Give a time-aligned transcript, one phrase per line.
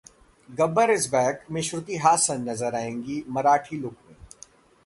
[0.49, 4.15] 'Gabbar is back' में श्रुति हासन नजर आएंगी मराठी लुक में